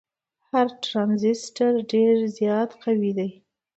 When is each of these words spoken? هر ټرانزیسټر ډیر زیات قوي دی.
هر 0.49 0.67
ټرانزیسټر 0.85 1.71
ډیر 1.91 2.15
زیات 2.37 2.69
قوي 2.83 3.11
دی. 3.17 3.29